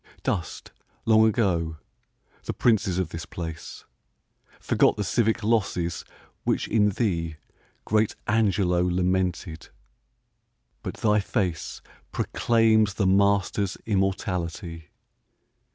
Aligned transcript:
Dust, 0.23 0.71
long 1.05 1.27
ago, 1.29 1.77
the 2.45 2.53
princes 2.55 2.97
of 2.97 3.09
this 3.09 3.27
place; 3.27 3.85
Forgot 4.59 4.97
the 4.97 5.03
civic 5.03 5.43
losses 5.43 6.03
which 6.43 6.67
in 6.67 6.89
thee 6.89 7.35
Great 7.85 8.15
Angelo 8.25 8.81
lamented; 8.81 9.69
but 10.81 10.95
thy 10.95 11.19
face 11.19 11.83
Proclaims 12.11 12.95
the 12.95 13.05
master's 13.05 13.77
immortality! 13.85 14.89